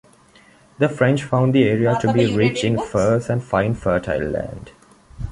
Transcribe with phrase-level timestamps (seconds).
[0.79, 4.71] The French found the area to be rich in furs and fine fertile land.